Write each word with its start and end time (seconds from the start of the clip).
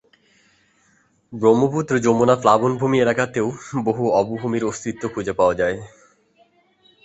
ব্রহ্মপুত্র-যমুনা 1.33 2.35
প্লাবনভূমি 2.43 2.97
এলাকাতেও 2.99 3.47
বহু 3.83 4.03
অবভূমির 4.19 4.63
অস্তিত্ব 4.63 5.03
খুঁজে 5.13 5.33
পাওয়া 5.39 5.55
যায়। 5.55 5.77